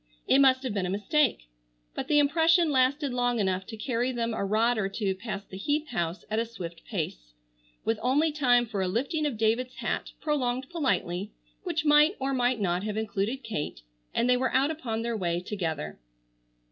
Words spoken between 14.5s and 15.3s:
out upon their